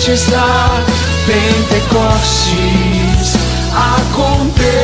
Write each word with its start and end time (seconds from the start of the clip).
Presente 0.00 0.12
está. 0.12 0.68
Pentecostes 1.26 2.56
acontecerá. 3.74 4.80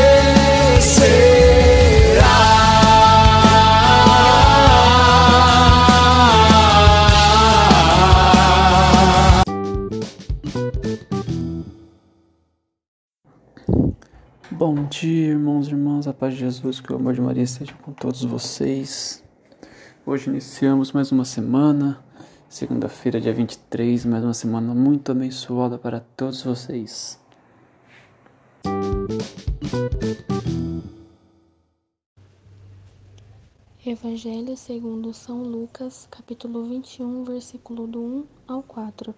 Bom 14.50 14.84
dia, 14.84 15.28
irmãos 15.31 15.67
e 15.67 15.70
irmãs, 15.70 16.06
a 16.06 16.12
paz 16.12 16.34
de 16.34 16.41
Jesus, 16.41 16.81
que 16.81 16.92
o 16.92 16.97
amor 16.97 17.14
de 17.14 17.20
Maria 17.22 17.42
esteja 17.42 17.72
com 17.83 17.92
todos 17.92 18.22
vocês. 18.25 19.25
Hoje 20.05 20.28
iniciamos 20.31 20.92
mais 20.92 21.11
uma 21.11 21.25
semana, 21.25 22.05
segunda-feira, 22.57 23.21
dia 23.21 23.35
23, 23.35 24.07
mais 24.07 24.25
uma 24.25 24.33
semana 24.33 24.75
muito 24.75 25.12
abençoada 25.12 25.77
para 25.77 26.01
todos 26.17 26.43
vocês. 26.43 27.21
Evangelho 33.84 34.56
segundo 34.56 35.12
São 35.12 35.43
Lucas, 35.43 36.09
capítulo 36.11 36.65
21, 36.65 37.25
versículo 37.25 37.87
do 37.87 38.00
1 38.00 38.25
ao 38.49 38.62
4. 38.62 39.15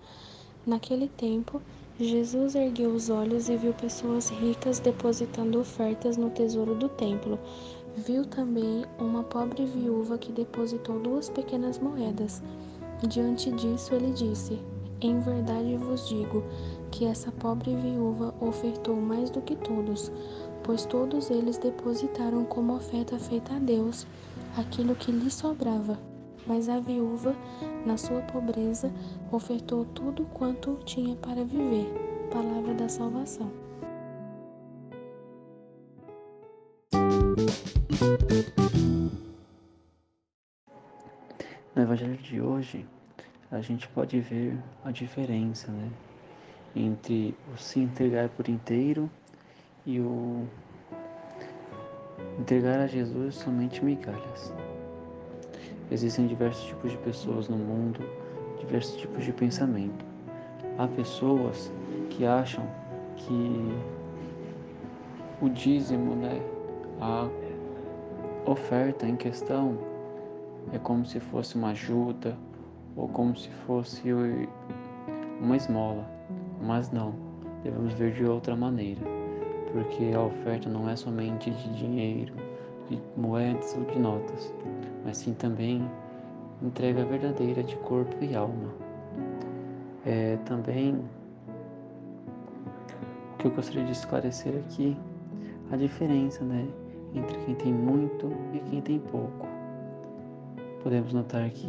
Naquele 0.66 1.06
tempo, 1.06 1.62
Jesus 1.97 2.56
ergueu 2.56 2.91
os 2.91 3.09
olhos 3.09 3.48
e 3.48 3.56
viu 3.56 3.72
pessoas 3.72 4.31
ricas 4.31 4.81
depositando 4.81 5.60
ofertas 5.60 6.16
no 6.16 6.28
tesouro 6.28 6.75
do 6.75 6.88
templo. 6.88 7.38
Viu 7.97 8.25
também 8.25 8.84
uma 8.98 9.22
pobre 9.22 9.65
viúva 9.65 10.19
que 10.19 10.32
depositou 10.32 10.98
duas 10.98 11.31
pequenas 11.31 11.78
moedas. 11.78 12.43
Diante 13.06 13.50
disso, 13.53 13.94
ele 13.94 14.12
disse: 14.12 14.59
Em 15.00 15.20
verdade 15.20 15.76
vos 15.76 16.09
digo 16.09 16.42
que 16.91 17.04
essa 17.04 17.31
pobre 17.31 17.76
viúva 17.76 18.34
ofertou 18.41 18.97
mais 18.97 19.31
do 19.31 19.41
que 19.41 19.54
todos, 19.54 20.10
pois 20.64 20.84
todos 20.84 21.31
eles 21.31 21.59
depositaram 21.59 22.44
como 22.44 22.75
oferta 22.75 23.19
feita 23.19 23.54
a 23.54 23.59
Deus 23.59 24.06
aquilo 24.56 24.94
que 24.94 25.12
lhe 25.12 25.31
sobrava. 25.31 25.98
Mas 26.47 26.69
a 26.69 26.81
viúva, 26.81 27.36
na 27.84 27.97
sua 27.97 28.20
pobreza, 28.22 28.91
ofertou 29.30 29.84
tudo 29.84 30.25
quanto 30.32 30.78
tinha 30.84 31.15
para 31.16 31.44
viver. 31.44 31.86
Palavra 32.30 32.75
da 32.75 32.88
salvação. 32.88 33.50
No 41.78 41.84
Evangelho 41.84 42.16
de 42.16 42.41
hoje, 42.41 42.84
a 43.53 43.61
gente 43.61 43.87
pode 43.91 44.19
ver 44.19 44.59
a 44.84 44.91
diferença, 44.91 45.71
né? 45.71 45.89
Entre 46.75 47.37
o 47.55 47.56
se 47.56 47.78
entregar 47.78 48.28
por 48.31 48.49
inteiro 48.49 49.09
e 49.87 50.00
o 50.00 50.44
entregar 52.37 52.81
a 52.81 52.89
Jesus 52.89 53.37
somente 53.37 53.84
migalhas. 53.84 54.53
Existem 55.89 56.27
diversos 56.27 56.66
tipos 56.66 56.91
de 56.91 56.99
pessoas 56.99 57.49
no 57.49 57.56
mundo, 57.56 58.00
diversos 58.59 58.97
tipos 58.97 59.25
de 59.25 59.33
pensamento. 59.33 60.05
Há 60.78 60.89
pessoas 60.89 61.71
que 62.10 62.27
acham 62.27 62.69
que 63.15 63.72
o 65.41 65.49
dízimo, 65.49 66.16
né, 66.16 66.43
a 67.00 67.28
oferta 68.50 69.06
em 69.06 69.15
questão 69.15 69.78
é 70.72 70.78
como 70.78 71.04
se 71.04 71.20
fosse 71.20 71.56
uma 71.56 71.70
ajuda 71.70 72.36
ou 72.96 73.08
como 73.08 73.36
se 73.36 73.48
fosse 73.66 74.02
uma 75.40 75.56
esmola, 75.56 76.04
mas 76.60 76.90
não, 76.90 77.14
devemos 77.62 77.92
ver 77.94 78.12
de 78.12 78.24
outra 78.24 78.56
maneira, 78.56 79.00
porque 79.72 80.12
a 80.14 80.22
oferta 80.22 80.68
não 80.68 80.88
é 80.88 80.96
somente 80.96 81.50
de 81.50 81.74
dinheiro, 81.74 82.34
de 82.88 83.00
moedas 83.16 83.76
ou 83.76 83.84
de 83.84 83.98
notas, 83.98 84.52
mas 85.04 85.18
sim 85.18 85.32
também 85.34 85.88
entrega 86.62 87.04
verdadeira 87.04 87.62
de 87.62 87.76
corpo 87.76 88.16
e 88.20 88.34
alma. 88.34 88.72
É, 90.04 90.36
também 90.44 90.94
o 93.34 93.36
que 93.38 93.46
eu 93.46 93.50
gostaria 93.52 93.84
de 93.84 93.92
esclarecer 93.92 94.54
aqui 94.56 94.96
a 95.70 95.76
diferença, 95.76 96.42
né, 96.44 96.66
entre 97.14 97.38
quem 97.44 97.54
tem 97.54 97.72
muito 97.72 98.32
e 98.52 98.58
quem 98.70 98.80
tem 98.80 98.98
pouco. 98.98 99.47
Podemos 100.83 101.12
notar 101.12 101.50
que 101.50 101.69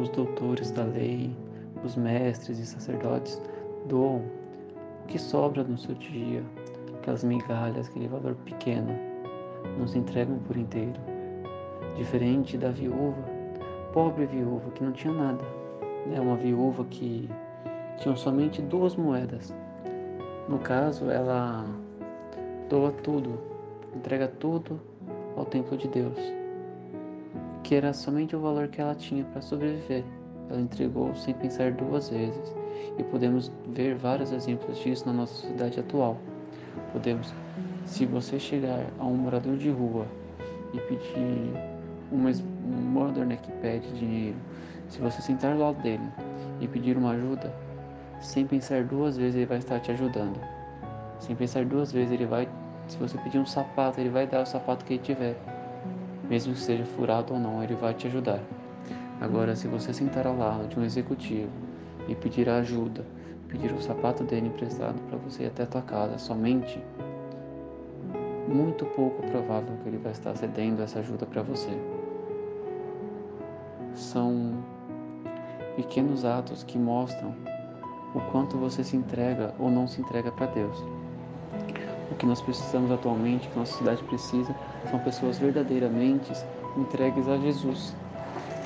os 0.00 0.08
doutores 0.08 0.72
da 0.72 0.82
lei, 0.82 1.30
os 1.84 1.94
mestres 1.94 2.58
e 2.58 2.66
sacerdotes 2.66 3.40
doam 3.86 4.22
o 5.04 5.06
que 5.06 5.18
sobra 5.18 5.62
no 5.62 5.78
seu 5.78 5.94
dia, 5.94 6.42
aquelas 6.98 7.22
migalhas, 7.22 7.88
aquele 7.88 8.08
valor 8.08 8.34
pequeno, 8.44 8.92
não 9.78 9.86
se 9.86 9.98
entregam 9.98 10.38
por 10.40 10.56
inteiro. 10.56 11.00
Diferente 11.96 12.58
da 12.58 12.70
viúva, 12.70 13.22
pobre 13.92 14.26
viúva 14.26 14.70
que 14.72 14.82
não 14.82 14.92
tinha 14.92 15.14
nada, 15.14 15.44
né? 16.06 16.20
uma 16.20 16.36
viúva 16.36 16.84
que 16.86 17.30
tinha 17.98 18.16
somente 18.16 18.60
duas 18.60 18.96
moedas. 18.96 19.54
No 20.48 20.58
caso, 20.58 21.10
ela 21.10 21.64
doa 22.68 22.90
tudo, 22.90 23.38
entrega 23.94 24.26
tudo 24.26 24.80
ao 25.36 25.44
templo 25.44 25.76
de 25.76 25.86
Deus 25.86 26.37
que 27.68 27.74
era 27.74 27.92
somente 27.92 28.34
o 28.34 28.40
valor 28.40 28.68
que 28.68 28.80
ela 28.80 28.94
tinha 28.94 29.22
para 29.24 29.42
sobreviver. 29.42 30.02
Ela 30.48 30.58
entregou 30.58 31.14
sem 31.14 31.34
pensar 31.34 31.70
duas 31.72 32.08
vezes, 32.08 32.56
e 32.96 33.04
podemos 33.04 33.52
ver 33.66 33.94
vários 33.94 34.32
exemplos 34.32 34.78
disso 34.78 35.04
na 35.06 35.12
nossa 35.12 35.34
sociedade 35.34 35.78
atual. 35.78 36.16
Podemos, 36.94 37.34
se 37.84 38.06
você 38.06 38.38
chegar 38.38 38.86
a 38.98 39.04
um 39.04 39.14
morador 39.18 39.58
de 39.58 39.68
rua 39.68 40.06
e 40.72 40.80
pedir 40.80 41.52
uma, 42.10 42.30
um 42.30 42.90
morador 42.90 43.26
né, 43.26 43.36
que 43.36 43.52
pede 43.60 43.86
dinheiro, 43.92 44.38
se 44.88 44.98
você 44.98 45.20
sentar 45.20 45.54
do 45.54 45.60
lado 45.60 45.82
dele 45.82 46.08
e 46.62 46.66
pedir 46.66 46.96
uma 46.96 47.10
ajuda, 47.10 47.54
sem 48.22 48.46
pensar 48.46 48.82
duas 48.84 49.18
vezes 49.18 49.36
ele 49.36 49.46
vai 49.46 49.58
estar 49.58 49.78
te 49.78 49.92
ajudando. 49.92 50.40
Sem 51.20 51.36
pensar 51.36 51.66
duas 51.66 51.92
vezes 51.92 52.12
ele 52.12 52.24
vai, 52.24 52.48
se 52.86 52.96
você 52.96 53.18
pedir 53.18 53.38
um 53.38 53.46
sapato, 53.46 54.00
ele 54.00 54.08
vai 54.08 54.26
dar 54.26 54.40
o 54.40 54.46
sapato 54.46 54.86
que 54.86 54.94
ele 54.94 55.02
tiver 55.02 55.57
mesmo 56.28 56.52
que 56.54 56.60
seja 56.60 56.84
furado 56.84 57.34
ou 57.34 57.40
não, 57.40 57.62
ele 57.62 57.74
vai 57.74 57.94
te 57.94 58.06
ajudar. 58.06 58.40
Agora, 59.20 59.56
se 59.56 59.66
você 59.66 59.92
sentar 59.92 60.26
ao 60.26 60.36
lado 60.36 60.68
de 60.68 60.78
um 60.78 60.84
executivo 60.84 61.50
e 62.06 62.14
pedir 62.14 62.48
ajuda, 62.48 63.04
pedir 63.48 63.72
o 63.72 63.80
sapato 63.80 64.22
dele 64.22 64.48
emprestado 64.48 65.00
para 65.08 65.18
você 65.18 65.44
ir 65.44 65.46
até 65.46 65.64
a 65.64 65.66
tua 65.66 65.82
casa 65.82 66.18
somente, 66.18 66.80
muito 68.46 68.84
pouco 68.86 69.22
provável 69.26 69.76
que 69.82 69.88
ele 69.88 69.98
vai 69.98 70.12
estar 70.12 70.34
cedendo 70.36 70.82
essa 70.82 71.00
ajuda 71.00 71.26
para 71.26 71.42
você. 71.42 71.70
São 73.94 74.62
pequenos 75.76 76.24
atos 76.24 76.62
que 76.62 76.78
mostram 76.78 77.34
o 78.14 78.20
quanto 78.32 78.56
você 78.56 78.82
se 78.82 78.96
entrega 78.96 79.54
ou 79.58 79.70
não 79.70 79.86
se 79.86 80.00
entrega 80.00 80.30
para 80.32 80.46
Deus. 80.46 80.82
Que 82.18 82.26
nós 82.26 82.40
precisamos 82.40 82.90
atualmente, 82.90 83.48
que 83.48 83.58
nossa 83.58 83.78
cidade 83.78 84.02
precisa, 84.04 84.54
são 84.90 84.98
pessoas 85.00 85.38
verdadeiramente 85.38 86.32
entregues 86.76 87.28
a 87.28 87.38
Jesus, 87.38 87.94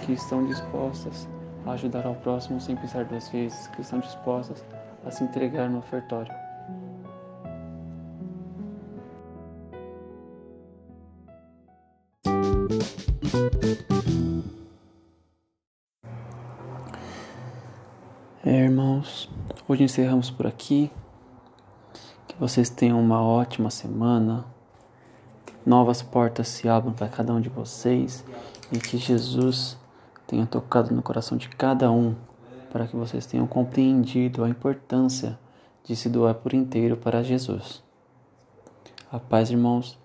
que 0.04 0.12
estão 0.12 0.44
dispostas 0.46 1.28
a 1.66 1.72
ajudar 1.72 2.06
ao 2.06 2.14
próximo 2.16 2.60
sem 2.60 2.76
pensar 2.76 3.04
duas 3.04 3.28
vezes, 3.28 3.68
que 3.68 3.82
estão 3.82 4.00
dispostas 4.00 4.64
a 5.04 5.10
se 5.10 5.22
entregar 5.24 5.68
no 5.68 5.78
ofertório. 5.78 6.32
É, 18.44 18.64
irmãos, 18.64 19.30
hoje 19.68 19.84
encerramos 19.84 20.30
por 20.30 20.46
aqui. 20.46 20.90
Que 22.32 22.40
vocês 22.40 22.70
tenham 22.70 22.98
uma 22.98 23.22
ótima 23.22 23.68
semana. 23.68 24.46
Novas 25.66 26.00
portas 26.00 26.48
se 26.48 26.66
abram 26.66 26.92
para 26.92 27.06
cada 27.06 27.32
um 27.32 27.40
de 27.40 27.50
vocês 27.50 28.24
e 28.72 28.78
que 28.78 28.96
Jesus 28.96 29.76
tenha 30.26 30.46
tocado 30.46 30.94
no 30.94 31.02
coração 31.02 31.36
de 31.36 31.50
cada 31.50 31.90
um 31.90 32.16
para 32.72 32.86
que 32.86 32.96
vocês 32.96 33.26
tenham 33.26 33.46
compreendido 33.46 34.42
a 34.42 34.48
importância 34.48 35.38
de 35.84 35.94
se 35.94 36.08
doar 36.08 36.34
por 36.34 36.54
inteiro 36.54 36.96
para 36.96 37.22
Jesus. 37.22 37.82
A 39.10 39.18
paz, 39.18 39.50
irmãos, 39.50 39.98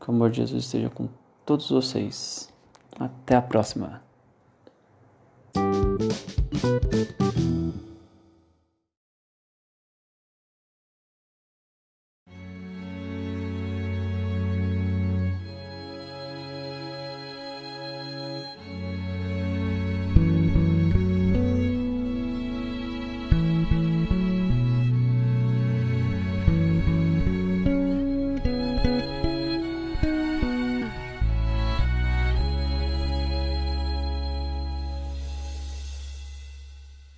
que 0.00 0.08
o 0.08 0.14
amor 0.14 0.30
de 0.30 0.36
Jesus 0.36 0.64
esteja 0.64 0.88
com 0.88 1.08
todos 1.44 1.68
vocês. 1.68 2.48
Até 2.98 3.34
a 3.34 3.42
próxima. 3.42 4.00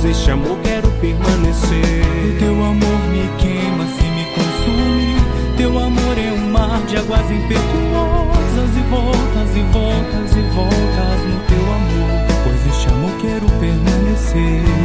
luz, 0.00 0.04
este 0.04 0.30
amor 0.30 0.58
quero 0.62 0.90
permanecer. 1.00 2.04
O 2.24 2.38
teu 2.38 2.64
amor 2.64 3.00
me 3.10 3.28
queima, 3.38 3.86
se 3.86 4.02
me 4.02 4.24
consume. 4.34 5.16
Teu 5.56 5.78
amor 5.78 6.18
é 6.18 6.32
um 6.32 6.50
mar 6.50 6.80
de 6.86 6.96
águas 6.96 7.30
impetuosas 7.30 8.76
e 8.76 8.82
voltas 8.90 9.56
e 9.56 9.62
voltas 9.72 10.36
e 10.36 10.40
voltas 10.54 11.20
no 11.26 11.40
teu 11.48 11.62
amor, 11.74 12.26
pois 12.44 12.66
este 12.66 12.88
amor 12.88 13.12
quero 13.20 13.46
permanecer. 13.60 14.79